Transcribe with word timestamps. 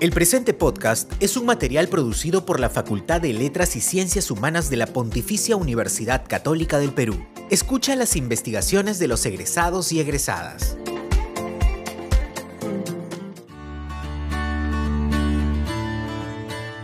El 0.00 0.12
presente 0.12 0.54
podcast 0.54 1.12
es 1.20 1.36
un 1.36 1.44
material 1.44 1.88
producido 1.88 2.46
por 2.46 2.58
la 2.58 2.70
Facultad 2.70 3.20
de 3.20 3.34
Letras 3.34 3.76
y 3.76 3.82
Ciencias 3.82 4.30
Humanas 4.30 4.70
de 4.70 4.78
la 4.78 4.86
Pontificia 4.86 5.56
Universidad 5.56 6.24
Católica 6.26 6.78
del 6.78 6.94
Perú. 6.94 7.22
Escucha 7.50 7.94
las 7.96 8.16
investigaciones 8.16 8.98
de 8.98 9.08
los 9.08 9.26
egresados 9.26 9.92
y 9.92 10.00
egresadas. 10.00 10.78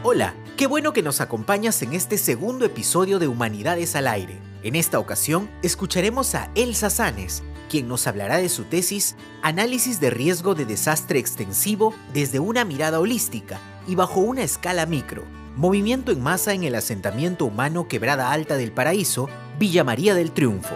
Hola, 0.02 0.34
qué 0.58 0.66
bueno 0.66 0.92
que 0.92 1.02
nos 1.02 1.22
acompañas 1.22 1.80
en 1.80 1.94
este 1.94 2.18
segundo 2.18 2.66
episodio 2.66 3.18
de 3.18 3.28
Humanidades 3.28 3.96
al 3.96 4.08
Aire. 4.08 4.38
En 4.62 4.76
esta 4.76 4.98
ocasión, 4.98 5.50
escucharemos 5.62 6.34
a 6.34 6.50
Elsa 6.54 6.90
Sanes, 6.90 7.42
quien 7.68 7.88
nos 7.88 8.06
hablará 8.06 8.38
de 8.38 8.48
su 8.48 8.64
tesis 8.64 9.16
Análisis 9.42 10.00
de 10.00 10.10
riesgo 10.10 10.54
de 10.54 10.64
desastre 10.64 11.18
extensivo 11.18 11.94
desde 12.12 12.38
una 12.38 12.64
mirada 12.64 13.00
holística 13.00 13.60
y 13.86 13.94
bajo 13.94 14.20
una 14.20 14.42
escala 14.42 14.86
micro. 14.86 15.24
Movimiento 15.56 16.12
en 16.12 16.22
masa 16.22 16.52
en 16.52 16.64
el 16.64 16.74
asentamiento 16.74 17.44
humano 17.44 17.88
Quebrada 17.88 18.32
Alta 18.32 18.56
del 18.56 18.72
Paraíso, 18.72 19.28
Villa 19.58 19.84
María 19.84 20.14
del 20.14 20.32
Triunfo. 20.32 20.74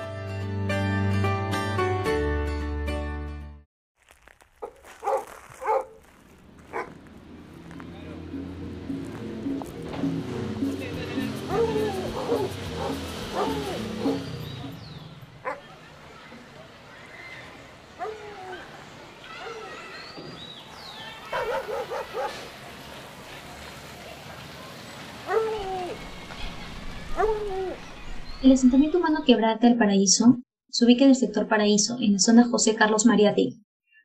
El 28.42 28.52
asentamiento 28.52 28.96
humano 28.96 29.22
Quebrada 29.26 29.56
del 29.56 29.76
Paraíso 29.76 30.40
se 30.70 30.86
ubica 30.86 31.04
en 31.04 31.10
el 31.10 31.16
sector 31.16 31.46
Paraíso, 31.46 31.98
en 32.00 32.14
la 32.14 32.18
zona 32.18 32.48
José 32.48 32.74
Carlos 32.74 33.04
D, 33.04 33.52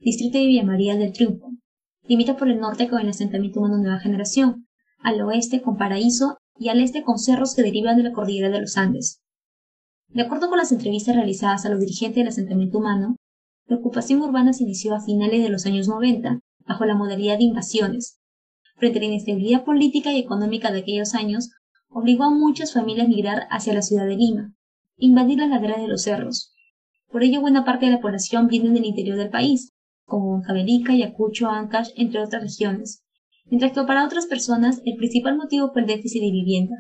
distrito 0.02 0.38
de 0.38 0.46
Villa 0.46 0.66
María 0.66 0.98
del 0.98 1.14
Triunfo. 1.14 1.52
Limita 2.04 2.36
por 2.36 2.50
el 2.50 2.60
norte 2.60 2.90
con 2.90 3.00
el 3.00 3.08
asentamiento 3.08 3.62
humano 3.62 3.78
Nueva 3.78 4.00
Generación, 4.00 4.68
al 5.00 5.22
oeste 5.22 5.62
con 5.62 5.78
Paraíso 5.78 6.38
y 6.58 6.68
al 6.68 6.82
este 6.82 7.02
con 7.02 7.18
cerros 7.18 7.56
que 7.56 7.62
derivan 7.62 7.96
de 7.96 8.04
la 8.04 8.12
cordillera 8.12 8.50
de 8.50 8.60
los 8.60 8.76
Andes. 8.76 9.22
De 10.10 10.24
acuerdo 10.24 10.50
con 10.50 10.58
las 10.58 10.74
entrevistas 10.74 11.16
realizadas 11.16 11.66
a 11.66 11.70
los 11.70 11.80
dirigentes 11.80 12.18
del 12.18 12.28
asentamiento 12.28 12.80
humano, 12.80 13.16
la 13.68 13.78
ocupación 13.78 14.22
urbana 14.22 14.52
se 14.52 14.64
inició 14.64 14.96
a 14.96 15.02
finales 15.02 15.44
de 15.44 15.50
los 15.50 15.66
años 15.66 15.88
90, 15.88 16.42
bajo 16.68 16.84
la 16.84 16.96
modalidad 16.96 17.38
de 17.38 17.46
invasiones. 17.46 18.20
Frente 18.76 19.00
a 19.00 19.02
la 19.02 19.08
inestabilidad 19.08 19.64
política 19.64 20.12
y 20.12 20.20
económica 20.20 20.74
de 20.74 20.80
aquellos 20.80 21.16
años, 21.16 21.52
obligó 21.96 22.26
a 22.26 22.30
muchas 22.30 22.74
familias 22.74 23.08
a 23.08 23.10
migrar 23.10 23.48
hacia 23.50 23.74
la 23.74 23.82
ciudad 23.82 24.06
de 24.06 24.18
Lima, 24.18 24.54
invadir 24.98 25.40
las 25.40 25.50
laderas 25.50 25.82
de 25.82 25.88
los 25.88 26.02
cerros. 26.02 26.54
Por 27.10 27.24
ello, 27.24 27.40
buena 27.40 27.64
parte 27.64 27.86
de 27.86 27.94
la 27.94 28.02
población 28.02 28.48
viene 28.48 28.70
del 28.72 28.84
interior 28.84 29.18
del 29.18 29.30
país, 29.30 29.72
como 30.04 30.34
Huancavelica, 30.34 30.92
Ayacucho, 30.92 31.48
Ancash, 31.48 31.92
entre 31.96 32.22
otras 32.22 32.44
regiones, 32.44 33.02
mientras 33.46 33.72
que 33.72 33.82
para 33.84 34.04
otras 34.04 34.26
personas 34.26 34.82
el 34.84 34.98
principal 34.98 35.38
motivo 35.38 35.72
fue 35.72 35.84
el 35.84 35.88
déficit 35.88 36.22
de 36.22 36.32
vivienda. 36.32 36.76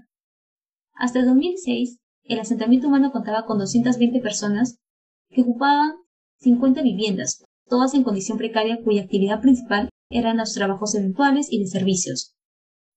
Hasta 0.95 1.19
el 1.19 1.27
2006, 1.27 1.97
el 2.23 2.39
asentamiento 2.39 2.89
humano 2.89 3.13
contaba 3.13 3.45
con 3.45 3.58
220 3.58 4.19
personas 4.19 4.81
que 5.30 5.43
ocupaban 5.43 5.93
50 6.39 6.81
viviendas, 6.81 7.41
todas 7.69 7.93
en 7.93 8.03
condición 8.03 8.38
precaria 8.38 8.83
cuya 8.83 9.03
actividad 9.03 9.39
principal 9.39 9.88
eran 10.09 10.36
los 10.36 10.53
trabajos 10.53 10.93
eventuales 10.93 11.47
y 11.49 11.59
de 11.59 11.67
servicios. 11.67 12.36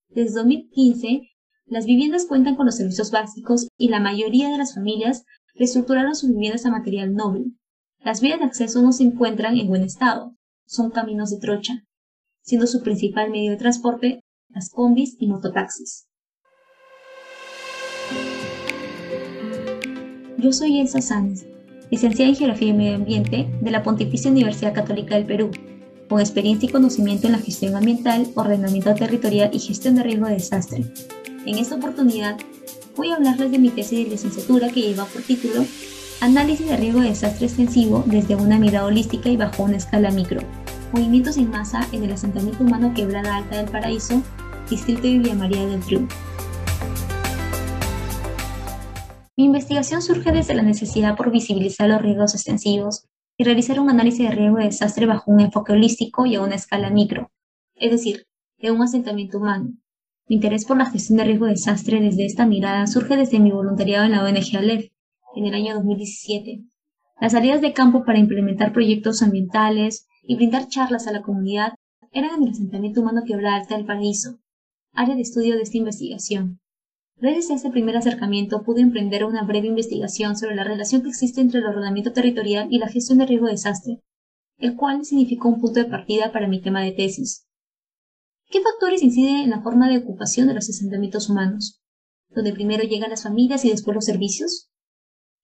Desde 0.08 0.34
2015, 0.34 1.28
las 1.70 1.84
viviendas 1.84 2.24
cuentan 2.24 2.56
con 2.56 2.66
los 2.66 2.76
servicios 2.76 3.10
básicos 3.10 3.68
y 3.76 3.88
la 3.88 4.00
mayoría 4.00 4.50
de 4.50 4.56
las 4.56 4.74
familias 4.74 5.24
reestructuraron 5.54 6.14
sus 6.14 6.30
viviendas 6.30 6.64
a 6.64 6.70
material 6.70 7.14
noble. 7.14 7.44
Las 8.00 8.20
vías 8.20 8.38
de 8.38 8.46
acceso 8.46 8.80
no 8.80 8.92
se 8.92 9.02
encuentran 9.02 9.56
en 9.58 9.68
buen 9.68 9.82
estado, 9.82 10.34
son 10.66 10.90
caminos 10.90 11.30
de 11.30 11.38
trocha, 11.38 11.84
siendo 12.42 12.66
su 12.66 12.82
principal 12.82 13.30
medio 13.30 13.50
de 13.50 13.58
transporte 13.58 14.24
las 14.48 14.70
combis 14.70 15.16
y 15.18 15.26
mototaxis. 15.26 16.06
Yo 20.38 20.52
soy 20.52 20.80
Elsa 20.80 21.02
Sánchez, 21.02 21.46
licenciada 21.90 22.30
en 22.30 22.36
Geografía 22.36 22.68
y 22.68 22.72
Medio 22.72 22.94
Ambiente 22.94 23.50
de 23.60 23.70
la 23.70 23.82
Pontificia 23.82 24.30
Universidad 24.30 24.72
Católica 24.72 25.16
del 25.16 25.26
Perú, 25.26 25.50
con 26.08 26.20
experiencia 26.20 26.66
y 26.66 26.72
conocimiento 26.72 27.26
en 27.26 27.32
la 27.32 27.38
gestión 27.38 27.76
ambiental, 27.76 28.28
ordenamiento 28.36 28.94
territorial 28.94 29.50
y 29.52 29.58
gestión 29.58 29.96
de 29.96 30.04
riesgo 30.04 30.26
de 30.26 30.34
desastre. 30.34 30.84
En 31.48 31.56
esta 31.56 31.76
oportunidad 31.76 32.36
voy 32.94 33.10
a 33.10 33.14
hablarles 33.14 33.50
de 33.50 33.58
mi 33.58 33.70
tesis 33.70 34.04
de 34.04 34.10
licenciatura 34.10 34.68
que 34.68 34.82
lleva 34.82 35.06
por 35.06 35.22
título 35.22 35.64
Análisis 36.20 36.68
de 36.68 36.76
riesgo 36.76 37.00
de 37.00 37.08
desastre 37.08 37.46
extensivo 37.46 38.04
desde 38.04 38.36
una 38.36 38.58
mirada 38.58 38.84
holística 38.84 39.30
y 39.30 39.38
bajo 39.38 39.62
una 39.62 39.78
escala 39.78 40.10
micro. 40.10 40.42
Movimientos 40.92 41.38
en 41.38 41.48
masa 41.48 41.88
en 41.92 42.04
el 42.04 42.12
asentamiento 42.12 42.62
humano 42.62 42.92
Quebrada 42.94 43.34
Alta 43.34 43.56
del 43.56 43.70
Paraíso, 43.70 44.22
distrito 44.68 45.00
de 45.00 45.20
Villa 45.20 45.34
María 45.34 45.64
del 45.64 45.80
Triunfo. 45.80 46.14
Mi 49.38 49.46
investigación 49.46 50.02
surge 50.02 50.32
desde 50.32 50.54
la 50.54 50.62
necesidad 50.62 51.16
por 51.16 51.30
visibilizar 51.30 51.88
los 51.88 52.02
riesgos 52.02 52.34
extensivos 52.34 53.06
y 53.38 53.44
realizar 53.44 53.80
un 53.80 53.88
análisis 53.88 54.28
de 54.28 54.34
riesgo 54.34 54.58
de 54.58 54.64
desastre 54.64 55.06
bajo 55.06 55.30
un 55.30 55.40
enfoque 55.40 55.72
holístico 55.72 56.26
y 56.26 56.34
a 56.34 56.42
una 56.42 56.56
escala 56.56 56.90
micro, 56.90 57.30
es 57.74 57.90
decir, 57.90 58.26
de 58.58 58.70
un 58.70 58.82
asentamiento 58.82 59.38
humano, 59.38 59.72
mi 60.28 60.36
interés 60.36 60.66
por 60.66 60.76
la 60.76 60.90
gestión 60.90 61.16
de 61.16 61.24
riesgo 61.24 61.46
de 61.46 61.52
desastre 61.52 62.00
desde 62.00 62.26
esta 62.26 62.44
mirada 62.44 62.86
surge 62.86 63.16
desde 63.16 63.40
mi 63.40 63.50
voluntariado 63.50 64.04
en 64.04 64.12
la 64.12 64.24
ONG 64.24 64.56
Aleph 64.56 64.90
en 65.34 65.46
el 65.46 65.54
año 65.54 65.74
2017. 65.74 66.64
Las 67.20 67.32
salidas 67.32 67.62
de 67.62 67.72
campo 67.72 68.04
para 68.04 68.18
implementar 68.18 68.72
proyectos 68.72 69.22
ambientales 69.22 70.06
y 70.22 70.36
brindar 70.36 70.68
charlas 70.68 71.06
a 71.06 71.12
la 71.12 71.22
comunidad 71.22 71.72
eran 72.12 72.36
en 72.36 72.42
el 72.44 72.50
asentamiento 72.50 73.00
humano 73.00 73.22
Quebrada 73.26 73.56
Alta 73.56 73.76
del 73.76 73.86
Paraíso, 73.86 74.38
área 74.92 75.14
de 75.14 75.22
estudio 75.22 75.56
de 75.56 75.62
esta 75.62 75.78
investigación. 75.78 76.60
Gracias 77.16 77.50
a 77.50 77.54
este 77.54 77.70
primer 77.70 77.96
acercamiento 77.96 78.62
pude 78.62 78.82
emprender 78.82 79.24
una 79.24 79.42
breve 79.42 79.66
investigación 79.66 80.36
sobre 80.36 80.54
la 80.54 80.62
relación 80.62 81.02
que 81.02 81.08
existe 81.08 81.40
entre 81.40 81.60
el 81.60 81.66
ordenamiento 81.66 82.12
territorial 82.12 82.68
y 82.70 82.78
la 82.78 82.88
gestión 82.88 83.18
de 83.18 83.26
riesgo 83.26 83.46
de 83.46 83.52
desastre, 83.52 84.00
el 84.58 84.76
cual 84.76 85.04
significó 85.04 85.48
un 85.48 85.60
punto 85.60 85.80
de 85.80 85.86
partida 85.86 86.32
para 86.32 86.46
mi 86.46 86.60
tema 86.60 86.82
de 86.82 86.92
tesis. 86.92 87.47
¿Qué 88.50 88.62
factores 88.62 89.02
inciden 89.02 89.36
en 89.36 89.50
la 89.50 89.60
forma 89.60 89.90
de 89.90 89.98
ocupación 89.98 90.48
de 90.48 90.54
los 90.54 90.70
asentamientos 90.70 91.28
humanos? 91.28 91.82
¿Donde 92.30 92.54
primero 92.54 92.82
llegan 92.82 93.10
las 93.10 93.22
familias 93.22 93.64
y 93.66 93.70
después 93.70 93.94
los 93.94 94.06
servicios? 94.06 94.70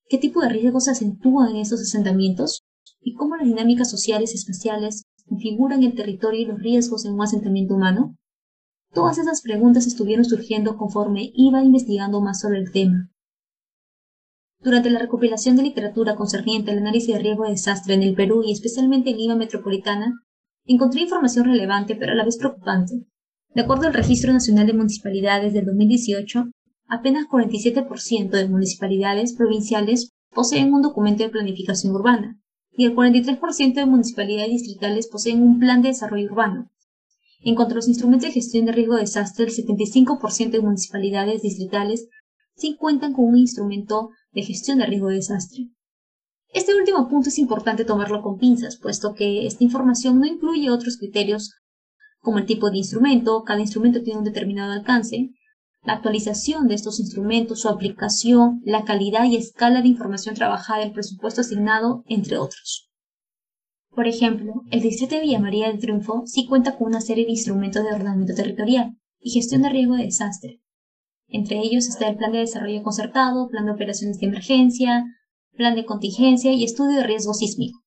¿Qué 0.09 0.17
tipo 0.17 0.41
de 0.41 0.49
riesgos 0.49 0.85
se 0.85 0.93
acentúan 0.93 1.51
en 1.51 1.57
estos 1.57 1.83
asentamientos? 1.83 2.63
¿Y 3.01 3.15
cómo 3.15 3.37
las 3.37 3.47
dinámicas 3.47 3.91
sociales 3.91 4.33
y 4.33 4.37
espaciales 4.37 5.03
configuran 5.27 5.83
el 5.83 5.95
territorio 5.95 6.41
y 6.41 6.45
los 6.47 6.61
riesgos 6.61 7.05
en 7.05 7.13
un 7.13 7.23
asentamiento 7.23 7.75
humano? 7.75 8.17
Todas 8.95 9.19
esas 9.19 9.43
preguntas 9.43 9.87
estuvieron 9.87 10.25
surgiendo 10.25 10.79
conforme 10.79 11.31
iba 11.35 11.63
investigando 11.63 12.23
más 12.23 12.41
sobre 12.41 12.59
el 12.59 12.73
tema. 12.73 13.11
Durante 14.61 14.89
la 14.89 14.99
recopilación 14.99 15.57
de 15.57 15.65
literatura 15.65 16.17
concerniente 16.17 16.71
al 16.71 16.79
análisis 16.79 17.13
de 17.13 17.21
riesgo 17.21 17.45
de 17.45 17.51
desastre 17.51 17.93
en 17.93 18.03
el 18.03 18.15
Perú 18.15 18.43
y 18.47 18.53
especialmente 18.53 19.11
en 19.11 19.19
Lima 19.19 19.35
metropolitana, 19.35 20.24
encontré 20.67 21.03
información 21.03 21.47
relevante 21.47 21.97
pero 21.97 22.13
a 22.13 22.15
la 22.15 22.25
vez 22.25 22.37
preocupante. 22.37 23.07
De 23.55 23.63
acuerdo 23.63 23.87
al 23.87 23.95
Registro 23.95 24.33
Nacional 24.33 24.67
de 24.67 24.73
Municipalidades 24.73 25.53
del 25.53 25.67
2018, 25.67 26.47
apenas 26.89 27.27
47% 27.27 28.31
de 28.31 28.49
municipalidades 28.49 29.35
provinciales 29.35 30.11
poseen 30.31 30.73
un 30.73 30.83
documento 30.83 31.23
de 31.23 31.31
planificación 31.31 31.95
urbana 31.95 32.39
y 32.77 32.85
el 32.85 32.95
43% 32.95 33.75
de 33.75 33.87
municipalidades 33.87 34.51
distritales 34.51 35.07
poseen 35.07 35.43
un 35.43 35.59
plan 35.59 35.83
de 35.83 35.89
desarrollo 35.89 36.27
urbano. 36.27 36.71
En 37.43 37.55
cuanto 37.55 37.75
a 37.75 37.77
los 37.77 37.89
instrumentos 37.89 38.29
de 38.29 38.33
gestión 38.33 38.65
de 38.65 38.73
riesgo 38.73 38.95
de 38.95 39.03
desastre, 39.03 39.45
el 39.45 39.53
75% 39.53 40.51
de 40.51 40.61
municipalidades 40.61 41.43
distritales 41.43 42.09
sí 42.57 42.77
cuentan 42.77 43.13
con 43.13 43.27
un 43.27 43.37
instrumento 43.37 44.11
de 44.33 44.43
gestión 44.43 44.79
de 44.79 44.87
riesgo 44.87 45.09
de 45.09 45.17
desastre. 45.17 45.69
Este 46.55 46.73
último 46.73 47.09
punto 47.09 47.31
es 47.31 47.39
importante 47.41 47.85
tomarlo 47.85 48.23
con 48.23 48.39
pinzas, 48.39 48.77
puesto 48.77 49.13
que 49.13 49.45
esta 49.45 49.65
información 49.65 50.21
no 50.21 50.27
incluye 50.27 50.71
otros 50.71 50.99
criterios 50.99 51.57
como 52.21 52.39
el 52.39 52.47
tipo 52.47 52.71
de 52.71 52.79
instrumento, 52.79 53.43
cada 53.43 53.61
instrumento 53.61 54.03
tiene 54.03 54.21
un 54.21 54.25
determinado 54.25 54.73
alcance, 54.73 55.31
la 55.83 55.95
actualización 55.95 56.69
de 56.69 56.77
estos 56.77 57.01
instrumentos, 57.01 57.63
su 57.63 57.69
aplicación, 57.69 58.63
la 58.65 58.85
calidad 58.85 59.25
y 59.25 59.35
escala 59.35 59.83
de 59.83 59.89
información 59.89 60.37
trabajada, 60.37 60.85
el 60.85 60.93
presupuesto 60.93 61.41
asignado, 61.41 62.05
entre 62.07 62.39
otros. 62.39 62.89
Por 63.91 64.07
ejemplo, 64.07 64.63
el 64.71 64.81
Distrito 64.81 65.17
de 65.17 65.23
Villa 65.23 65.41
María 65.41 65.67
del 65.67 65.81
Triunfo 65.81 66.23
sí 66.25 66.47
cuenta 66.47 66.79
con 66.79 66.87
una 66.87 67.01
serie 67.01 67.25
de 67.25 67.33
instrumentos 67.33 67.83
de 67.83 67.93
ordenamiento 67.93 68.35
territorial 68.35 68.97
y 69.19 69.33
gestión 69.33 69.63
de 69.63 69.71
riesgo 69.71 69.97
de 69.97 70.05
desastre. 70.05 70.61
Entre 71.27 71.59
ellos 71.59 71.89
está 71.89 72.09
el 72.09 72.17
Plan 72.17 72.31
de 72.31 72.39
Desarrollo 72.39 72.85
Concertado, 72.85 73.49
Plan 73.49 73.67
de 73.67 73.73
Operaciones 73.73 74.21
de 74.21 74.27
Emergencia, 74.27 75.05
plan 75.57 75.75
de 75.75 75.85
contingencia 75.85 76.53
y 76.53 76.65
estudio 76.65 76.99
de 76.99 77.07
riesgo 77.07 77.35
sísmico. 77.35 77.81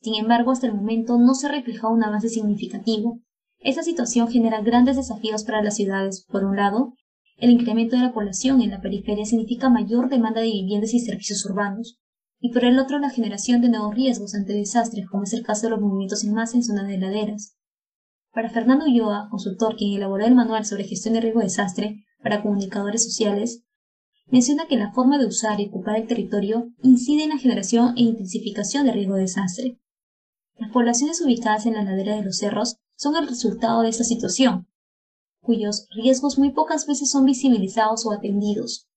Sin 0.00 0.14
embargo, 0.16 0.50
hasta 0.50 0.66
el 0.66 0.74
momento 0.74 1.18
no 1.18 1.34
se 1.34 1.46
ha 1.46 1.52
reflejado 1.52 1.92
un 1.92 2.04
avance 2.04 2.28
significativo 2.28 3.20
Esta 3.58 3.82
situación 3.82 4.28
genera 4.28 4.60
grandes 4.60 4.96
desafíos 4.96 5.44
para 5.44 5.62
las 5.62 5.76
ciudades. 5.76 6.26
Por 6.28 6.44
un 6.44 6.56
lado, 6.56 6.92
el 7.38 7.50
incremento 7.50 7.96
de 7.96 8.02
la 8.02 8.12
población 8.12 8.60
en 8.60 8.70
la 8.70 8.80
periferia 8.80 9.24
significa 9.24 9.70
mayor 9.70 10.08
demanda 10.08 10.42
de 10.42 10.52
viviendas 10.52 10.92
y 10.92 11.00
servicios 11.00 11.44
urbanos, 11.46 11.98
y 12.38 12.52
por 12.52 12.64
el 12.64 12.78
otro 12.78 12.98
la 12.98 13.08
generación 13.08 13.62
de 13.62 13.70
nuevos 13.70 13.94
riesgos 13.94 14.34
ante 14.34 14.52
desastres, 14.52 15.06
como 15.08 15.24
es 15.24 15.32
el 15.32 15.42
caso 15.42 15.66
de 15.66 15.70
los 15.70 15.80
movimientos 15.80 16.22
en 16.24 16.34
masa 16.34 16.56
en 16.56 16.62
zonas 16.62 16.86
de 16.86 16.98
laderas. 16.98 17.56
Para 18.32 18.50
Fernando 18.50 18.84
Ulloa, 18.84 19.28
consultor 19.30 19.76
quien 19.76 19.94
elaboró 19.94 20.26
el 20.26 20.34
manual 20.34 20.64
sobre 20.64 20.84
gestión 20.84 21.14
de 21.14 21.22
riesgo 21.22 21.40
de 21.40 21.46
desastre 21.46 22.04
para 22.22 22.42
comunicadores 22.42 23.02
sociales, 23.02 23.63
menciona 24.26 24.66
que 24.66 24.76
la 24.76 24.92
forma 24.92 25.18
de 25.18 25.26
usar 25.26 25.60
y 25.60 25.66
ocupar 25.66 25.96
el 25.96 26.06
territorio 26.06 26.70
incide 26.82 27.24
en 27.24 27.30
la 27.30 27.38
generación 27.38 27.94
e 27.96 28.02
intensificación 28.02 28.86
de 28.86 28.92
riesgo 28.92 29.14
de 29.14 29.22
desastre. 29.22 29.78
Las 30.56 30.70
poblaciones 30.70 31.20
ubicadas 31.20 31.66
en 31.66 31.74
la 31.74 31.82
ladera 31.82 32.16
de 32.16 32.24
los 32.24 32.38
cerros 32.38 32.76
son 32.96 33.16
el 33.16 33.28
resultado 33.28 33.82
de 33.82 33.88
esta 33.88 34.04
situación, 34.04 34.68
cuyos 35.40 35.86
riesgos 35.90 36.38
muy 36.38 36.50
pocas 36.50 36.86
veces 36.86 37.10
son 37.10 37.24
visibilizados 37.24 38.06
o 38.06 38.12
atendidos. 38.12 38.88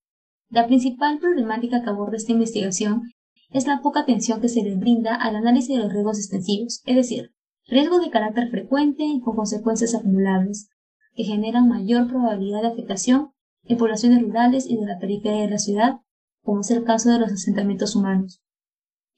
La 0.50 0.66
principal 0.66 1.18
problemática 1.18 1.82
que 1.82 1.90
aborda 1.90 2.16
esta 2.16 2.32
investigación 2.32 3.02
es 3.50 3.66
la 3.66 3.80
poca 3.82 4.00
atención 4.00 4.40
que 4.40 4.48
se 4.48 4.62
le 4.62 4.76
brinda 4.76 5.14
al 5.14 5.36
análisis 5.36 5.76
de 5.76 5.82
los 5.82 5.92
riesgos 5.92 6.18
extensivos, 6.18 6.82
es 6.86 6.96
decir, 6.96 7.32
riesgos 7.66 8.02
de 8.02 8.10
carácter 8.10 8.50
frecuente 8.50 9.04
y 9.04 9.20
con 9.20 9.36
consecuencias 9.36 9.94
acumulables, 9.94 10.68
que 11.14 11.24
generan 11.24 11.68
mayor 11.68 12.08
probabilidad 12.08 12.62
de 12.62 12.68
afectación 12.68 13.32
en 13.68 13.78
poblaciones 13.78 14.22
rurales 14.22 14.66
y 14.68 14.76
de 14.76 14.86
la 14.86 14.98
periferia 14.98 15.42
de 15.42 15.50
la 15.50 15.58
ciudad, 15.58 16.00
como 16.42 16.60
es 16.60 16.70
el 16.70 16.84
caso 16.84 17.10
de 17.10 17.18
los 17.18 17.32
asentamientos 17.32 17.94
humanos. 17.94 18.42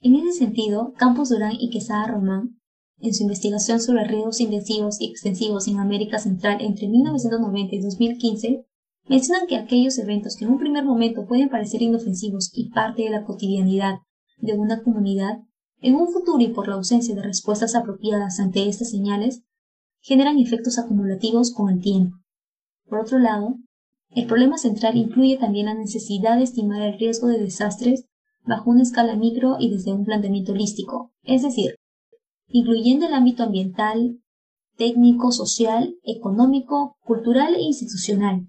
En 0.01 0.15
ese 0.17 0.33
sentido, 0.33 0.93
Campos 0.97 1.29
Durán 1.29 1.53
y 1.59 1.71
Quesada 1.71 2.07
Román 2.07 2.61
en 3.01 3.15
su 3.15 3.23
investigación 3.23 3.81
sobre 3.81 4.05
riesgos 4.05 4.41
intensivos 4.41 5.01
y 5.01 5.11
extensivos 5.11 5.69
en 5.69 5.79
América 5.79 6.19
Central 6.19 6.59
entre 6.61 6.89
1990 6.89 7.75
y 7.75 7.81
2015, 7.81 8.67
mencionan 9.09 9.47
que 9.47 9.57
aquellos 9.57 9.99
eventos 9.99 10.37
que 10.37 10.45
en 10.45 10.53
un 10.53 10.59
primer 10.59 10.85
momento 10.85 11.27
pueden 11.27 11.49
parecer 11.49 11.83
inofensivos 11.83 12.51
y 12.53 12.71
parte 12.71 13.03
de 13.03 13.11
la 13.11 13.25
cotidianidad 13.25 13.99
de 14.39 14.53
una 14.55 14.83
comunidad, 14.83 15.39
en 15.81 15.95
un 15.95 16.09
futuro 16.13 16.43
y 16.43 16.49
por 16.49 16.69
la 16.69 16.75
ausencia 16.75 17.15
de 17.15 17.23
respuestas 17.23 17.75
apropiadas 17.75 18.39
ante 18.39 18.69
estas 18.69 18.91
señales, 18.91 19.43
generan 20.01 20.39
efectos 20.39 20.79
acumulativos 20.79 21.53
con 21.53 21.71
el 21.71 21.81
tiempo. 21.81 22.17
Por 22.87 23.01
otro 23.01 23.19
lado, 23.19 23.57
el 24.13 24.27
problema 24.27 24.59
central 24.59 24.97
incluye 24.97 25.39
también 25.39 25.67
la 25.67 25.75
necesidad 25.75 26.37
de 26.37 26.45
estimar 26.45 26.83
el 26.83 26.99
riesgo 26.99 27.29
de 27.29 27.39
desastres 27.39 28.07
bajo 28.45 28.71
una 28.71 28.83
escala 28.83 29.15
micro 29.15 29.57
y 29.61 29.71
desde 29.71 29.93
un 29.93 30.05
planteamiento 30.05 30.53
holístico, 30.53 31.13
es 31.23 31.43
decir, 31.43 31.77
incluyendo 32.49 33.07
el 33.07 33.15
ámbito 33.15 33.45
ambiental, 33.45 34.19
técnico, 34.77 35.31
social, 35.31 35.95
económico, 36.03 36.97
cultural 37.05 37.55
e 37.55 37.63
institucional. 37.63 38.49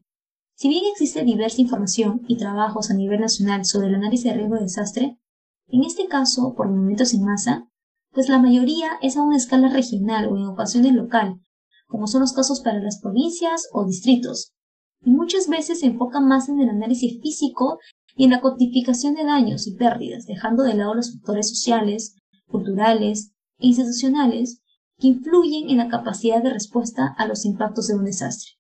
Si 0.56 0.70
bien 0.70 0.84
existe 0.92 1.24
diversa 1.24 1.62
información 1.62 2.22
y 2.28 2.38
trabajos 2.38 2.90
a 2.90 2.94
nivel 2.96 3.20
nacional 3.20 3.66
sobre 3.66 3.88
el 3.88 3.96
análisis 3.96 4.26
de 4.26 4.34
riesgo 4.34 4.56
de 4.56 4.62
desastre, 4.62 5.20
en 5.68 5.84
este 5.84 6.08
caso 6.08 6.56
por 6.56 6.70
movimientos 6.70 7.14
en 7.14 7.24
masa, 7.24 7.68
pues 8.12 8.30
la 8.30 8.40
mayoría 8.40 8.90
es 9.02 9.16
a 9.16 9.22
una 9.22 9.38
escala 9.38 9.70
regional 9.70 10.28
o 10.28 10.38
en 10.38 10.46
ocasiones 10.46 10.94
local, 10.94 11.40
como 11.88 12.08
son 12.08 12.22
los 12.22 12.34
casos 12.34 12.62
para 12.62 12.80
las 12.80 13.00
provincias 13.00 13.68
o 13.74 13.86
distritos, 13.86 14.54
y 15.04 15.12
muchas 15.12 15.48
veces 15.48 15.80
se 15.80 15.88
enfoca 15.88 16.20
más 16.20 16.50
en 16.50 16.60
el 16.60 16.70
análisis 16.70 17.20
físico 17.22 17.80
y 18.16 18.26
en 18.26 18.32
la 18.32 18.42
cuantificación 18.42 19.16
de 19.16 19.24
daños 19.24 19.68
y 19.68 19.76
pérdidas, 19.76 20.26
dejando 20.26 20.64
de 20.64 20.76
lado 20.76 20.94
los 20.94 21.14
factores 21.14 21.50
sociales, 21.50 22.16
culturales, 22.48 23.32
e 23.58 23.68
institucionales 23.68 24.62
que 24.98 25.08
influyen 25.08 25.70
en 25.70 25.78
la 25.78 25.88
capacidad 25.88 26.44
de 26.44 26.54
respuesta 26.54 27.16
a 27.18 27.26
los 27.26 27.46
impactos 27.46 27.88
de 27.88 27.96
un 27.96 28.06
desastre. 28.06 28.52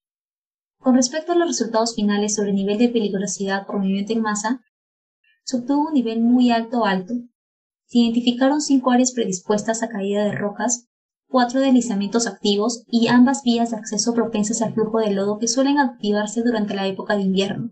Con 0.79 0.95
respecto 0.95 1.33
a 1.33 1.35
los 1.35 1.47
resultados 1.47 1.93
finales 1.93 2.35
sobre 2.35 2.49
el 2.49 2.55
nivel 2.55 2.79
de 2.79 2.89
peligrosidad 2.89 3.67
por 3.67 3.77
movimiento 3.77 4.13
en 4.13 4.21
masa, 4.21 4.61
se 5.43 5.57
obtuvo 5.57 5.87
un 5.87 5.93
nivel 5.93 6.21
muy 6.21 6.51
alto 6.51 6.85
alto. 6.85 7.13
Se 7.85 7.99
identificaron 7.99 8.61
cinco 8.61 8.91
áreas 8.91 9.11
predispuestas 9.11 9.83
a 9.83 9.89
caída 9.89 10.23
de 10.23 10.31
rocas, 10.31 10.87
cuatro 11.31 11.61
deslizamientos 11.61 12.27
activos 12.27 12.83
y 12.87 13.07
ambas 13.07 13.41
vías 13.43 13.71
de 13.71 13.77
acceso 13.77 14.13
propensas 14.13 14.61
al 14.61 14.73
flujo 14.73 14.99
de 14.99 15.11
lodo 15.11 15.37
que 15.39 15.47
suelen 15.47 15.79
activarse 15.79 16.43
durante 16.43 16.75
la 16.75 16.85
época 16.87 17.15
de 17.15 17.23
invierno. 17.23 17.71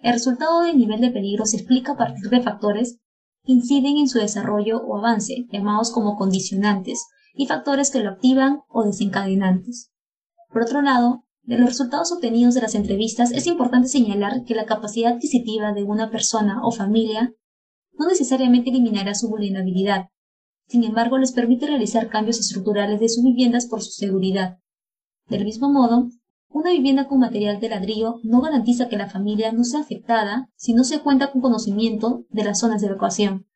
El 0.00 0.14
resultado 0.14 0.62
del 0.62 0.76
nivel 0.76 1.00
de 1.00 1.10
peligro 1.10 1.46
se 1.46 1.58
explica 1.58 1.92
a 1.92 1.96
partir 1.96 2.28
de 2.28 2.42
factores 2.42 2.98
inciden 3.44 3.96
en 3.96 4.08
su 4.08 4.18
desarrollo 4.18 4.82
o 4.82 4.98
avance, 4.98 5.46
llamados 5.50 5.90
como 5.92 6.16
condicionantes, 6.16 7.06
y 7.34 7.46
factores 7.46 7.90
que 7.90 8.00
lo 8.00 8.10
activan 8.10 8.62
o 8.68 8.84
desencadenantes. 8.84 9.92
Por 10.50 10.62
otro 10.62 10.82
lado, 10.82 11.24
de 11.42 11.56
los 11.56 11.68
resultados 11.68 12.12
obtenidos 12.12 12.54
de 12.54 12.62
las 12.62 12.74
entrevistas 12.74 13.30
es 13.30 13.46
importante 13.46 13.88
señalar 13.88 14.44
que 14.44 14.56
la 14.56 14.66
capacidad 14.66 15.14
adquisitiva 15.14 15.72
de 15.72 15.84
una 15.84 16.10
persona 16.10 16.60
o 16.64 16.72
familia 16.72 17.32
no 17.96 18.06
necesariamente 18.08 18.70
eliminará 18.70 19.14
su 19.14 19.28
vulnerabilidad, 19.28 20.08
sin 20.68 20.84
embargo 20.84 21.18
les 21.18 21.32
permite 21.32 21.66
realizar 21.66 22.08
cambios 22.08 22.38
estructurales 22.38 23.00
de 23.00 23.08
sus 23.08 23.24
viviendas 23.24 23.66
por 23.66 23.82
su 23.82 23.90
seguridad. 23.90 24.58
Del 25.28 25.44
mismo 25.44 25.70
modo, 25.70 26.08
una 26.50 26.70
vivienda 26.70 27.08
con 27.08 27.18
material 27.18 27.60
de 27.60 27.68
ladrillo 27.68 28.20
no 28.22 28.40
garantiza 28.40 28.88
que 28.88 28.96
la 28.96 29.10
familia 29.10 29.52
no 29.52 29.64
sea 29.64 29.80
afectada 29.80 30.48
si 30.56 30.72
no 30.72 30.84
se 30.84 31.00
cuenta 31.00 31.30
con 31.30 31.42
conocimiento 31.42 32.24
de 32.30 32.44
las 32.44 32.60
zonas 32.60 32.80
de 32.80 32.86
evacuación, 32.86 33.46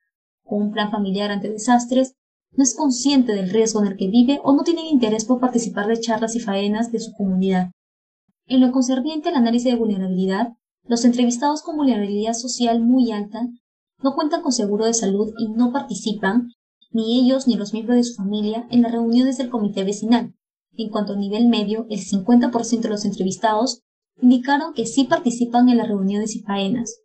con 0.43 0.63
un 0.63 0.73
plan 0.73 0.91
familiar 0.91 1.31
ante 1.31 1.51
desastres, 1.51 2.17
no 2.55 2.63
es 2.63 2.75
consciente 2.75 3.33
del 3.33 3.49
riesgo 3.49 3.81
en 3.81 3.87
el 3.89 3.97
que 3.97 4.09
vive 4.09 4.41
o 4.45 4.53
no 4.53 4.63
tiene 4.63 4.89
interés 4.89 5.25
por 5.25 5.41
participar 5.41 5.87
de 5.87 6.01
charlas 6.01 6.37
y 6.37 6.41
faenas 6.41 6.93
de 6.93 7.01
su 7.01 7.13
comunidad. 7.13 7.71
En 8.47 8.61
lo 8.61 8.73
concerniente 8.73 9.31
al 9.31 9.37
análisis 9.37 9.73
de 9.73 9.79
vulnerabilidad, 9.79 10.49
los 10.85 11.05
entrevistados 11.05 11.63
con 11.63 11.77
vulnerabilidad 11.77 12.35
social 12.35 12.83
muy 12.83 13.11
alta 13.13 13.49
no 14.03 14.15
cuentan 14.15 14.43
con 14.43 14.53
seguro 14.53 14.85
de 14.85 14.95
salud 14.95 15.33
y 15.39 15.49
no 15.49 15.73
participan, 15.73 16.49
ni 16.93 17.21
ellos 17.21 17.47
ni 17.47 17.57
los 17.57 17.73
miembros 17.73 17.97
de 17.97 18.05
su 18.05 18.15
familia, 18.15 18.67
en 18.71 18.83
las 18.83 18.93
reuniones 18.93 19.39
del 19.39 19.51
comité 19.51 19.85
vecinal, 19.85 20.35
en 20.77 20.89
cuanto 20.89 21.13
a 21.13 21.17
nivel 21.17 21.49
medio, 21.49 21.87
el 21.91 22.01
50% 22.01 22.81
de 22.81 22.89
los 22.89 23.05
entrevistados 23.05 23.83
indicaron 24.21 24.73
que 24.73 24.87
sí 24.87 25.05
participan 25.05 25.69
en 25.69 25.79
las 25.79 25.89
reuniones 25.89 26.35
y 26.35 26.41
faenas. 26.41 27.01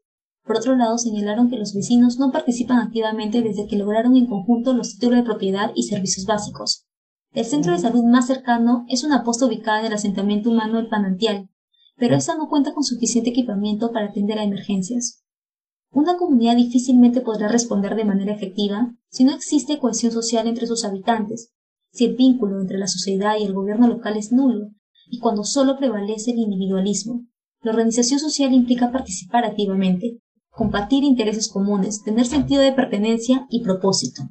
Por 0.45 0.57
otro 0.57 0.75
lado, 0.77 0.97
señalaron 0.97 1.49
que 1.49 1.57
los 1.57 1.73
vecinos 1.73 2.17
no 2.17 2.31
participan 2.31 2.79
activamente 2.79 3.41
desde 3.41 3.67
que 3.67 3.77
lograron 3.77 4.15
en 4.15 4.27
conjunto 4.27 4.73
los 4.73 4.93
títulos 4.93 5.17
de 5.17 5.25
propiedad 5.25 5.71
y 5.75 5.83
servicios 5.83 6.25
básicos. 6.25 6.85
El 7.33 7.43
centro 7.43 7.73
de 7.73 7.79
salud 7.79 8.03
más 8.05 8.27
cercano 8.27 8.85
es 8.87 9.03
una 9.03 9.23
posta 9.23 9.45
ubicada 9.45 9.81
en 9.81 9.87
el 9.87 9.93
asentamiento 9.93 10.49
humano 10.49 10.79
El 10.79 10.87
Panantial, 10.87 11.49
pero 11.97 12.15
esa 12.15 12.35
no 12.35 12.47
cuenta 12.47 12.73
con 12.73 12.83
suficiente 12.83 13.31
equipamiento 13.31 13.91
para 13.91 14.07
atender 14.07 14.39
a 14.39 14.43
emergencias. 14.43 15.23
Una 15.91 16.17
comunidad 16.17 16.55
difícilmente 16.55 17.21
podrá 17.21 17.47
responder 17.47 17.95
de 17.95 18.05
manera 18.05 18.33
efectiva 18.33 18.93
si 19.09 19.23
no 19.23 19.33
existe 19.33 19.79
cohesión 19.79 20.11
social 20.11 20.47
entre 20.47 20.67
sus 20.67 20.85
habitantes, 20.85 21.53
si 21.91 22.05
el 22.05 22.15
vínculo 22.15 22.59
entre 22.59 22.77
la 22.77 22.87
sociedad 22.87 23.35
y 23.39 23.45
el 23.45 23.53
gobierno 23.53 23.87
local 23.87 24.17
es 24.17 24.31
nulo, 24.31 24.69
y 25.09 25.19
cuando 25.19 25.43
solo 25.43 25.77
prevalece 25.77 26.31
el 26.31 26.39
individualismo. 26.39 27.25
La 27.61 27.71
organización 27.71 28.19
social 28.19 28.53
implica 28.53 28.91
participar 28.91 29.45
activamente, 29.45 30.19
compartir 30.49 31.03
intereses 31.03 31.49
comunes, 31.49 32.03
tener 32.03 32.25
sentido 32.25 32.61
de 32.61 32.73
pertenencia 32.73 33.47
y 33.49 33.63
propósito. 33.63 34.23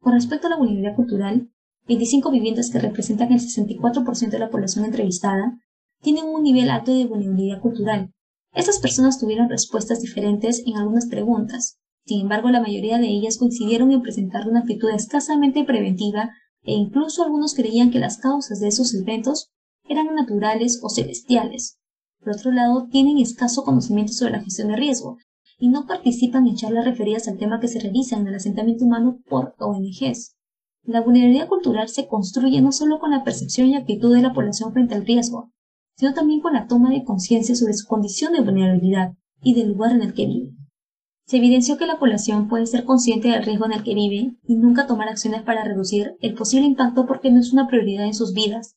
Con 0.00 0.12
respecto 0.12 0.46
a 0.46 0.50
la 0.50 0.56
vulnerabilidad 0.56 0.96
cultural, 0.96 1.48
25 1.88 2.30
viviendas 2.30 2.70
que 2.70 2.78
representan 2.78 3.32
el 3.32 3.40
64% 3.40 4.30
de 4.30 4.38
la 4.38 4.50
población 4.50 4.84
entrevistada 4.84 5.58
tienen 6.00 6.26
un 6.26 6.42
nivel 6.42 6.70
alto 6.70 6.92
de 6.92 7.06
vulnerabilidad 7.06 7.60
cultural. 7.60 8.12
Estas 8.54 8.80
personas 8.80 9.18
tuvieron 9.18 9.48
respuestas 9.48 10.02
diferentes 10.02 10.62
en 10.66 10.76
algunas 10.76 11.06
preguntas. 11.06 11.78
Sin 12.04 12.20
embargo, 12.20 12.50
la 12.50 12.60
mayoría 12.60 12.98
de 12.98 13.08
ellas 13.08 13.38
coincidieron 13.38 13.92
en 13.92 14.02
presentar 14.02 14.48
una 14.48 14.60
actitud 14.60 14.90
escasamente 14.90 15.64
preventiva 15.64 16.30
e 16.62 16.72
incluso 16.72 17.22
algunos 17.22 17.54
creían 17.54 17.90
que 17.90 17.98
las 17.98 18.18
causas 18.18 18.60
de 18.60 18.68
esos 18.68 18.94
eventos 18.94 19.50
eran 19.88 20.14
naturales 20.14 20.80
o 20.82 20.90
celestiales. 20.90 21.78
Por 22.20 22.34
otro 22.34 22.52
lado, 22.52 22.88
tienen 22.90 23.18
escaso 23.18 23.64
conocimiento 23.64 24.12
sobre 24.12 24.32
la 24.32 24.42
gestión 24.42 24.68
de 24.68 24.76
riesgo 24.76 25.16
y 25.58 25.68
no 25.68 25.86
participan 25.86 26.46
en 26.46 26.56
charlas 26.56 26.84
referidas 26.84 27.28
al 27.28 27.38
tema 27.38 27.58
que 27.58 27.68
se 27.68 27.80
realiza 27.80 28.16
en 28.16 28.26
el 28.26 28.34
asentamiento 28.34 28.84
humano 28.84 29.18
por 29.28 29.54
ONGs. 29.58 30.36
La 30.84 31.00
vulnerabilidad 31.00 31.48
cultural 31.48 31.88
se 31.88 32.06
construye 32.06 32.60
no 32.60 32.72
solo 32.72 32.98
con 32.98 33.12
la 33.12 33.24
percepción 33.24 33.68
y 33.68 33.76
actitud 33.76 34.14
de 34.14 34.22
la 34.22 34.32
población 34.32 34.72
frente 34.72 34.94
al 34.94 35.06
riesgo, 35.06 35.52
sino 35.96 36.14
también 36.14 36.40
con 36.40 36.52
la 36.54 36.66
toma 36.66 36.90
de 36.90 37.04
conciencia 37.04 37.54
sobre 37.54 37.74
su 37.74 37.86
condición 37.86 38.32
de 38.32 38.40
vulnerabilidad 38.40 39.12
y 39.42 39.54
del 39.54 39.68
lugar 39.68 39.92
en 39.92 40.02
el 40.02 40.14
que 40.14 40.26
vive. 40.26 40.52
Se 41.26 41.36
evidenció 41.36 41.78
que 41.78 41.86
la 41.86 41.98
población 41.98 42.48
puede 42.48 42.66
ser 42.66 42.84
consciente 42.84 43.28
del 43.28 43.44
riesgo 43.44 43.66
en 43.66 43.72
el 43.72 43.82
que 43.84 43.94
vive 43.94 44.36
y 44.46 44.56
nunca 44.56 44.86
tomar 44.86 45.08
acciones 45.08 45.42
para 45.42 45.64
reducir 45.64 46.16
el 46.20 46.34
posible 46.34 46.66
impacto 46.66 47.06
porque 47.06 47.30
no 47.30 47.40
es 47.40 47.52
una 47.52 47.68
prioridad 47.68 48.04
en 48.04 48.14
sus 48.14 48.34
vidas. 48.34 48.76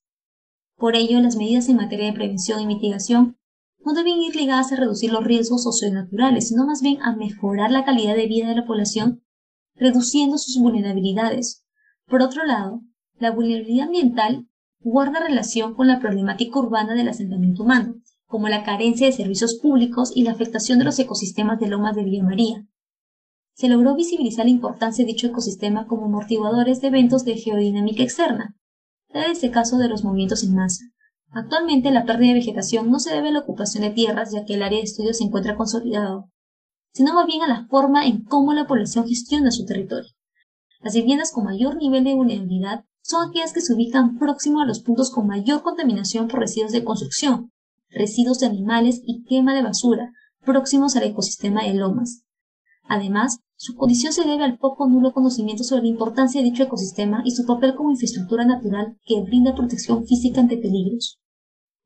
Por 0.77 0.95
ello, 0.95 1.19
las 1.21 1.37
medidas 1.37 1.69
en 1.69 1.77
materia 1.77 2.05
de 2.05 2.13
prevención 2.13 2.59
y 2.59 2.67
mitigación 2.67 3.37
no 3.83 3.93
deben 3.93 4.17
ir 4.17 4.35
ligadas 4.35 4.71
a 4.71 4.75
reducir 4.75 5.11
los 5.11 5.23
riesgos 5.23 5.63
socionaturales, 5.63 6.49
sino 6.49 6.65
más 6.65 6.81
bien 6.81 7.01
a 7.01 7.15
mejorar 7.15 7.71
la 7.71 7.85
calidad 7.85 8.15
de 8.15 8.27
vida 8.27 8.47
de 8.47 8.55
la 8.55 8.65
población, 8.65 9.23
reduciendo 9.75 10.37
sus 10.37 10.57
vulnerabilidades. 10.57 11.65
Por 12.07 12.21
otro 12.21 12.45
lado, 12.45 12.81
la 13.19 13.31
vulnerabilidad 13.31 13.87
ambiental 13.87 14.47
guarda 14.85 15.19
relación 15.19 15.73
con 15.73 15.87
la 15.87 15.99
problemática 15.99 16.59
urbana 16.59 16.93
del 16.93 17.09
asentamiento 17.09 17.63
humano, 17.63 17.95
como 18.27 18.49
la 18.49 18.63
carencia 18.63 19.07
de 19.07 19.13
servicios 19.13 19.55
públicos 19.55 20.11
y 20.13 20.21
la 20.21 20.31
afectación 20.31 20.77
de 20.77 20.85
los 20.85 20.99
ecosistemas 20.99 21.59
de 21.59 21.67
Lomas 21.67 21.95
de 21.95 22.03
Villa 22.03 22.23
María. 22.23 22.67
Se 23.55 23.67
logró 23.67 23.95
visibilizar 23.95 24.45
la 24.45 24.51
importancia 24.51 25.03
de 25.03 25.11
dicho 25.11 25.25
ecosistema 25.25 25.87
como 25.87 26.05
amortiguadores 26.05 26.81
de 26.81 26.89
eventos 26.89 27.25
de 27.25 27.35
geodinámica 27.35 28.03
externa, 28.03 28.55
tal 29.11 29.31
es 29.31 29.43
el 29.43 29.49
caso 29.49 29.79
de 29.79 29.87
los 29.87 30.03
movimientos 30.03 30.43
en 30.43 30.53
masa. 30.53 30.85
Actualmente 31.31 31.89
la 31.89 32.05
pérdida 32.05 32.27
de 32.27 32.39
vegetación 32.39 32.91
no 32.91 32.99
se 32.99 33.11
debe 33.11 33.29
a 33.29 33.31
la 33.31 33.39
ocupación 33.39 33.81
de 33.81 33.89
tierras 33.89 34.31
ya 34.31 34.45
que 34.45 34.53
el 34.53 34.61
área 34.61 34.77
de 34.77 34.83
estudio 34.83 35.15
se 35.15 35.23
encuentra 35.23 35.57
consolidado, 35.57 36.29
sino 36.93 37.15
más 37.15 37.25
bien 37.25 37.41
a 37.41 37.47
la 37.47 37.65
forma 37.69 38.05
en 38.05 38.23
cómo 38.23 38.53
la 38.53 38.67
población 38.67 39.07
gestiona 39.07 39.49
su 39.49 39.65
territorio. 39.65 40.11
Las 40.81 40.93
viviendas 40.93 41.31
con 41.31 41.45
mayor 41.45 41.75
nivel 41.77 42.03
de 42.03 42.13
vulnerabilidad 42.13 42.85
son 43.05 43.29
aquellas 43.29 43.53
que 43.53 43.61
se 43.61 43.71
ubican 43.71 44.17
próximo 44.17 44.61
a 44.61 44.65
los 44.65 44.79
puntos 44.79 45.11
con 45.11 45.27
mayor 45.27 45.61
contaminación 45.61 46.27
por 46.27 46.39
residuos 46.39 46.71
de 46.71 46.83
construcción, 46.83 47.51
residuos 47.91 48.39
de 48.39 48.47
animales 48.47 48.99
y 49.05 49.23
quema 49.25 49.53
de 49.53 49.61
basura, 49.61 50.11
próximos 50.43 50.95
al 50.95 51.03
ecosistema 51.03 51.63
de 51.63 51.75
lomas. 51.75 52.23
Además, 52.87 53.41
su 53.57 53.75
condición 53.75 54.11
se 54.11 54.23
debe 54.23 54.43
al 54.43 54.57
poco 54.57 54.89
nulo 54.89 55.13
conocimiento 55.13 55.63
sobre 55.63 55.83
la 55.83 55.89
importancia 55.89 56.41
de 56.41 56.49
dicho 56.49 56.63
ecosistema 56.63 57.21
y 57.23 57.31
su 57.31 57.45
papel 57.45 57.75
como 57.75 57.91
infraestructura 57.91 58.43
natural 58.43 58.97
que 59.05 59.21
brinda 59.21 59.53
protección 59.53 60.07
física 60.07 60.41
ante 60.41 60.57
peligros. 60.57 61.19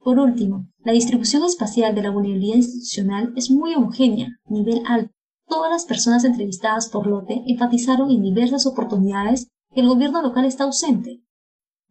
Por 0.01 0.19
último, 0.19 0.69
la 0.85 0.93
distribución 0.93 1.43
espacial 1.43 1.95
de 1.95 2.03
la 2.03 2.11
vulnerabilidad 2.11 2.55
institucional 2.55 3.33
es 3.35 3.51
muy 3.51 3.75
homogénea, 3.75 4.29
nivel 4.45 4.83
alto. 4.87 5.11
Todas 5.49 5.69
las 5.69 5.83
personas 5.83 6.23
entrevistadas 6.23 6.87
por 6.87 7.07
Lote 7.07 7.43
enfatizaron 7.45 8.09
en 8.09 8.21
diversas 8.21 8.65
oportunidades 8.65 9.49
el 9.75 9.87
gobierno 9.87 10.21
local 10.21 10.45
está 10.45 10.63
ausente. 10.63 11.21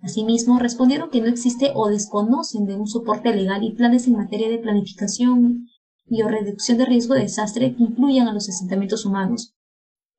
Asimismo, 0.01 0.59
respondieron 0.59 1.11
que 1.11 1.21
no 1.21 1.27
existe 1.27 1.73
o 1.75 1.89
desconocen 1.89 2.67
de 2.67 2.77
un 2.77 2.87
soporte 2.87 3.35
legal 3.35 3.65
y 3.65 3.73
planes 3.73 4.07
en 4.07 4.17
materia 4.17 4.49
de 4.49 4.59
planificación 4.59 5.67
y 6.07 6.23
o 6.23 6.29
reducción 6.29 6.79
de 6.79 6.87
riesgo 6.87 7.15
de 7.15 7.23
desastre 7.23 7.75
que 7.75 7.83
incluyan 7.83 8.29
a 8.29 8.33
los 8.33 8.49
asentamientos 8.49 9.05
humanos, 9.05 9.55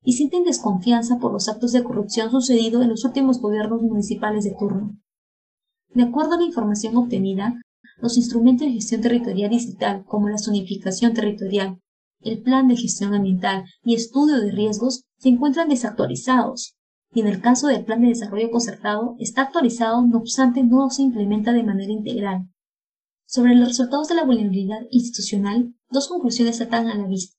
y 0.02 0.14
sienten 0.14 0.44
desconfianza 0.44 1.18
por 1.18 1.32
los 1.32 1.48
actos 1.48 1.72
de 1.72 1.82
corrupción 1.82 2.30
sucedidos 2.30 2.82
en 2.82 2.90
los 2.90 3.04
últimos 3.04 3.40
gobiernos 3.40 3.82
municipales 3.82 4.44
de 4.44 4.54
turno. 4.58 4.96
De 5.94 6.04
acuerdo 6.04 6.34
a 6.34 6.38
la 6.38 6.44
información 6.44 6.96
obtenida, 6.96 7.60
los 7.98 8.16
instrumentos 8.16 8.66
de 8.66 8.74
gestión 8.74 9.00
territorial 9.00 9.50
digital, 9.50 10.04
como 10.06 10.28
la 10.28 10.38
zonificación 10.38 11.12
territorial, 11.12 11.80
el 12.20 12.42
plan 12.42 12.68
de 12.68 12.76
gestión 12.76 13.14
ambiental 13.14 13.64
y 13.82 13.94
estudio 13.94 14.40
de 14.40 14.52
riesgos, 14.52 15.04
se 15.18 15.30
encuentran 15.30 15.68
desactualizados, 15.68 16.76
y 17.12 17.20
en 17.20 17.26
el 17.26 17.40
caso 17.40 17.66
del 17.66 17.84
Plan 17.84 18.00
de 18.02 18.08
Desarrollo 18.08 18.50
Concertado 18.50 19.16
está 19.18 19.42
actualizado, 19.42 20.02
no 20.02 20.18
obstante 20.18 20.62
no 20.62 20.90
se 20.90 21.02
implementa 21.02 21.52
de 21.52 21.64
manera 21.64 21.92
integral. 21.92 22.48
Sobre 23.26 23.54
los 23.54 23.68
resultados 23.68 24.08
de 24.08 24.14
la 24.14 24.24
vulnerabilidad 24.24 24.80
institucional, 24.90 25.74
dos 25.90 26.08
conclusiones 26.08 26.58
saltan 26.58 26.88
a 26.88 26.94
la 26.96 27.06
vista. 27.06 27.36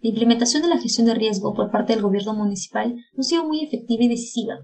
La 0.00 0.10
implementación 0.10 0.62
de 0.62 0.68
la 0.68 0.78
gestión 0.78 1.06
de 1.06 1.14
riesgo 1.14 1.54
por 1.54 1.70
parte 1.70 1.92
del 1.92 2.02
gobierno 2.02 2.34
municipal 2.34 2.94
no 2.94 3.20
ha 3.20 3.24
sido 3.24 3.44
muy 3.44 3.64
efectiva 3.64 4.04
y 4.04 4.08
decisiva. 4.08 4.58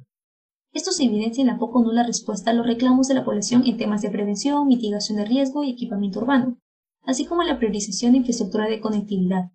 Esto 0.72 0.92
se 0.92 1.04
evidencia 1.04 1.42
en 1.42 1.48
la 1.48 1.58
poco 1.58 1.82
nula 1.82 2.04
respuesta 2.04 2.50
a 2.50 2.54
los 2.54 2.66
reclamos 2.66 3.08
de 3.08 3.14
la 3.14 3.24
población 3.24 3.64
en 3.66 3.76
temas 3.76 4.02
de 4.02 4.10
prevención, 4.10 4.66
mitigación 4.66 5.18
de 5.18 5.24
riesgo 5.24 5.64
y 5.64 5.70
equipamiento 5.70 6.20
urbano, 6.20 6.58
así 7.02 7.26
como 7.26 7.42
la 7.42 7.58
priorización 7.58 8.12
de 8.12 8.18
infraestructura 8.18 8.66
de 8.66 8.80
conectividad. 8.80 9.50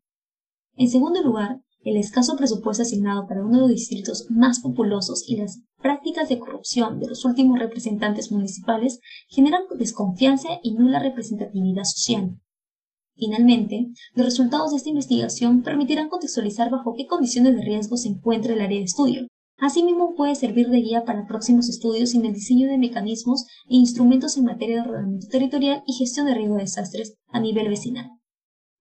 En 0.75 0.89
segundo 0.89 1.21
lugar, 1.21 1.61
el 1.81 1.95
escaso 1.97 2.35
presupuesto 2.35 2.83
asignado 2.83 3.25
para 3.27 3.43
uno 3.43 3.55
de 3.55 3.61
los 3.61 3.69
distritos 3.69 4.27
más 4.29 4.59
populosos 4.59 5.23
y 5.27 5.37
las 5.37 5.61
prácticas 5.81 6.27
de 6.27 6.39
corrupción 6.39 6.99
de 6.99 7.07
los 7.07 7.23
últimos 7.23 7.57
representantes 7.57 8.31
municipales 8.31 8.99
generan 9.29 9.63
desconfianza 9.77 10.49
y 10.61 10.73
nula 10.73 10.99
representatividad 10.99 11.83
social. 11.85 12.37
Finalmente, 13.15 13.87
los 14.13 14.25
resultados 14.25 14.71
de 14.71 14.77
esta 14.77 14.89
investigación 14.89 15.61
permitirán 15.61 16.09
contextualizar 16.09 16.69
bajo 16.69 16.93
qué 16.95 17.05
condiciones 17.05 17.55
de 17.55 17.63
riesgo 17.63 17.97
se 17.97 18.09
encuentra 18.09 18.53
el 18.53 18.61
área 18.61 18.79
de 18.79 18.85
estudio. 18.85 19.27
Asimismo, 19.57 20.15
puede 20.15 20.35
servir 20.35 20.69
de 20.69 20.81
guía 20.81 21.03
para 21.03 21.27
próximos 21.27 21.67
estudios 21.67 22.13
en 22.13 22.25
el 22.25 22.33
diseño 22.33 22.69
de 22.69 22.77
mecanismos 22.77 23.45
e 23.69 23.75
instrumentos 23.75 24.37
en 24.37 24.45
materia 24.45 24.75
de 24.75 24.89
ordenamiento 24.89 25.27
territorial 25.27 25.83
y 25.85 25.93
gestión 25.93 26.27
de 26.27 26.33
riesgo 26.33 26.55
de 26.55 26.61
desastres 26.61 27.15
a 27.27 27.41
nivel 27.41 27.67
vecinal, 27.67 28.09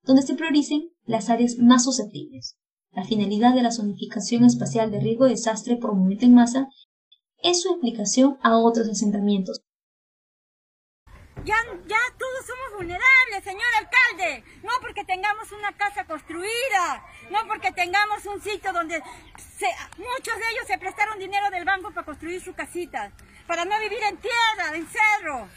donde 0.05 0.23
se 0.23 0.35
prioricen 0.35 0.91
las 1.05 1.31
áreas 1.31 1.57
más 1.59 1.83
susceptibles. 1.85 2.57
La 2.93 3.05
finalidad 3.05 3.55
de 3.55 3.63
la 3.63 3.71
zonificación 3.71 4.45
espacial 4.45 4.91
de 4.91 5.01
riesgo 5.01 5.25
de 5.25 5.33
desastre 5.33 5.77
por 5.77 5.95
momento 5.95 6.25
en 6.25 6.35
masa 6.35 6.69
es 7.43 7.63
su 7.63 7.73
aplicación 7.73 8.39
a 8.43 8.57
otros 8.59 8.89
asentamientos. 8.89 9.63
Ya, 11.45 11.55
ya 11.87 11.99
todos 12.19 12.47
somos 12.47 12.77
vulnerables, 12.77 13.45
señor 13.45 13.69
alcalde. 13.79 14.45
No 14.65 14.71
porque 14.81 15.05
tengamos 15.05 15.53
una 15.53 15.77
casa 15.77 16.05
construida, 16.05 17.05
no 17.31 17.39
porque 17.47 17.71
tengamos 17.73 18.25
un 18.27 18.41
sitio 18.41 18.73
donde 18.73 19.01
muchos 19.99 20.37
de 20.39 20.51
ellos 20.51 20.67
se 20.67 20.79
prestaron 20.79 21.19
dinero 21.19 21.49
del 21.51 21.65
banco 21.65 21.91
para 21.91 22.05
construir 22.05 22.43
su 22.43 22.55
casita, 22.55 23.13
para 23.47 23.65
no 23.65 23.79
vivir 23.81 24.03
en 24.03 24.17
tierra, 24.17 24.75
en 24.75 24.89
cerro. 24.89 25.49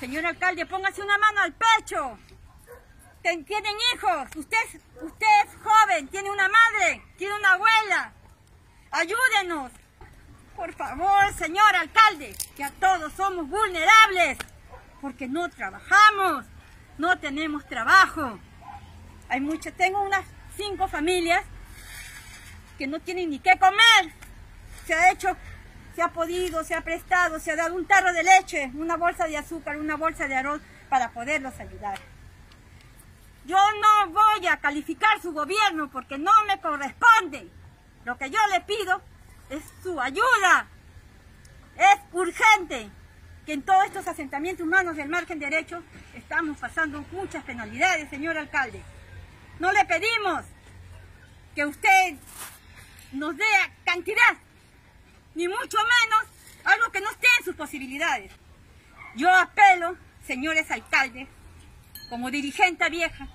Señor 0.00 0.26
alcalde, 0.26 0.66
póngase 0.66 1.02
una 1.02 1.16
mano 1.16 1.40
al 1.40 1.54
pecho 1.54 2.18
tienen 3.24 3.76
hijos, 3.94 4.36
usted, 4.36 4.58
usted 5.00 5.26
es 5.46 5.56
joven, 5.62 6.08
tiene 6.08 6.30
una 6.30 6.46
madre, 6.48 7.02
tiene 7.16 7.34
una 7.34 7.52
abuela. 7.54 8.12
Ayúdenos. 8.90 9.72
Por 10.54 10.72
favor, 10.74 11.32
señor 11.32 11.74
alcalde, 11.74 12.36
que 12.54 12.62
a 12.62 12.70
todos 12.70 13.12
somos 13.14 13.48
vulnerables, 13.48 14.38
porque 15.00 15.26
no 15.26 15.48
trabajamos, 15.48 16.44
no 16.98 17.18
tenemos 17.18 17.66
trabajo. 17.66 18.38
Hay 19.28 19.40
muchas, 19.40 19.72
tengo 19.72 20.00
unas 20.02 20.24
cinco 20.56 20.86
familias 20.86 21.44
que 22.78 22.86
no 22.86 23.00
tienen 23.00 23.30
ni 23.30 23.40
qué 23.40 23.58
comer. 23.58 24.12
Se 24.86 24.94
ha 24.94 25.10
hecho, 25.10 25.34
se 25.96 26.02
ha 26.02 26.12
podido, 26.12 26.62
se 26.62 26.74
ha 26.74 26.82
prestado, 26.82 27.40
se 27.40 27.50
ha 27.50 27.56
dado 27.56 27.74
un 27.74 27.86
tarro 27.86 28.12
de 28.12 28.22
leche, 28.22 28.70
una 28.74 28.96
bolsa 28.96 29.26
de 29.26 29.38
azúcar, 29.38 29.78
una 29.78 29.96
bolsa 29.96 30.28
de 30.28 30.36
arroz 30.36 30.60
para 30.88 31.10
poderlos 31.10 31.58
ayudar. 31.58 31.98
Yo 33.44 33.58
no 33.58 34.10
voy 34.10 34.46
a 34.46 34.56
calificar 34.58 35.20
su 35.20 35.32
gobierno 35.32 35.90
porque 35.90 36.18
no 36.18 36.32
me 36.46 36.60
corresponde. 36.60 37.48
Lo 38.04 38.16
que 38.16 38.30
yo 38.30 38.38
le 38.50 38.60
pido 38.62 39.02
es 39.50 39.62
su 39.82 40.00
ayuda. 40.00 40.66
Es 41.76 42.00
urgente 42.12 42.88
que 43.44 43.52
en 43.52 43.62
todos 43.62 43.84
estos 43.84 44.08
asentamientos 44.08 44.66
humanos 44.66 44.96
del 44.96 45.08
margen 45.08 45.38
derecho 45.38 45.82
estamos 46.14 46.56
pasando 46.58 47.04
muchas 47.12 47.44
penalidades, 47.44 48.08
señor 48.08 48.38
alcalde. 48.38 48.82
No 49.58 49.72
le 49.72 49.84
pedimos 49.84 50.44
que 51.54 51.66
usted 51.66 52.14
nos 53.12 53.36
dé 53.36 53.44
cantidad, 53.84 54.36
ni 55.34 55.46
mucho 55.46 55.78
menos 55.78 56.24
algo 56.64 56.90
que 56.90 57.00
no 57.00 57.10
esté 57.10 57.28
en 57.38 57.44
sus 57.44 57.54
posibilidades. 57.54 58.32
Yo 59.14 59.30
apelo, 59.30 59.96
señores 60.26 60.70
alcaldes, 60.70 61.28
como 62.14 62.30
dirigente 62.30 62.88
vieja, 62.90 63.26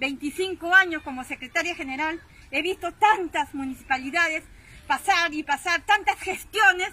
25 0.00 0.74
años 0.74 1.02
como 1.02 1.22
secretaria 1.22 1.74
general, 1.74 2.18
he 2.50 2.62
visto 2.62 2.90
tantas 2.92 3.52
municipalidades 3.52 4.42
pasar 4.86 5.34
y 5.34 5.42
pasar, 5.42 5.82
tantas 5.82 6.18
gestiones, 6.20 6.88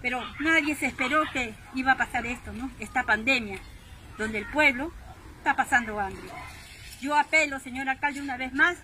pero 0.00 0.22
nadie 0.38 0.76
se 0.76 0.86
esperó 0.86 1.24
que 1.32 1.52
iba 1.74 1.90
a 1.90 1.96
pasar 1.96 2.26
esto, 2.26 2.52
¿no? 2.52 2.70
Esta 2.78 3.02
pandemia, 3.02 3.58
donde 4.18 4.38
el 4.38 4.46
pueblo 4.46 4.92
está 5.38 5.56
pasando 5.56 5.98
hambre. 5.98 6.28
Yo 7.00 7.16
apelo, 7.16 7.58
señor 7.58 7.88
alcalde, 7.88 8.20
una 8.20 8.36
vez 8.36 8.52
más, 8.52 8.76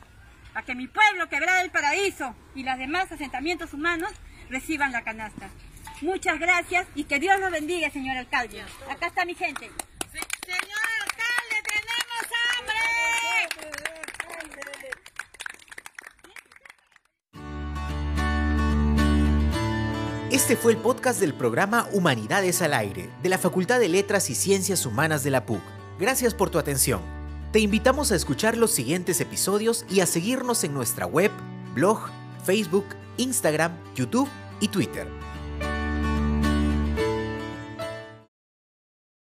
a 0.55 0.63
que 0.63 0.75
mi 0.75 0.89
pueblo, 0.89 1.29
Quebrada 1.29 1.61
del 1.61 1.71
Paraíso 1.71 2.35
y 2.57 2.65
los 2.65 2.77
demás 2.77 3.13
asentamientos 3.13 3.73
humanos 3.73 4.11
reciban 4.51 4.91
la 4.91 5.05
canasta. 5.05 5.49
Muchas 6.01 6.41
gracias 6.41 6.89
y 6.97 7.05
que 7.05 7.21
Dios 7.21 7.39
los 7.39 7.53
bendiga, 7.53 7.89
señor 7.89 8.17
alcalde. 8.17 8.65
Acá 8.91 9.07
está 9.07 9.25
mi 9.25 9.37
gente. 9.37 9.71
Este 20.43 20.57
fue 20.57 20.73
el 20.73 20.79
podcast 20.79 21.21
del 21.21 21.35
programa 21.35 21.87
Humanidades 21.93 22.63
al 22.63 22.75
Aire 22.75 23.09
de 23.23 23.29
la 23.29 23.39
Facultad 23.39 23.79
de 23.79 23.89
Letras 23.89 24.29
y 24.29 24.35
Ciencias 24.35 24.85
Humanas 24.87 25.23
de 25.23 25.31
la 25.31 25.47
PUC. 25.47 25.63
Gracias 26.01 26.35
por 26.35 26.51
tu 26.51 26.59
atención. 26.59 27.01
Te 27.53 27.61
invitamos 27.61 28.11
a 28.11 28.17
escuchar 28.17 28.57
los 28.57 28.73
siguientes 28.73 29.21
episodios 29.21 29.87
y 29.89 30.01
a 30.01 30.07
seguirnos 30.07 30.65
en 30.65 30.75
nuestra 30.75 31.07
web, 31.07 31.31
blog, 31.77 32.11
Facebook, 32.43 32.87
Instagram, 33.19 33.71
YouTube 33.95 34.29
y 34.59 34.67
Twitter. 34.67 35.07